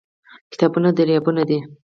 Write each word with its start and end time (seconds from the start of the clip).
کتابونه 0.51 0.89
دريابونه 0.97 1.43
دي 1.49 1.57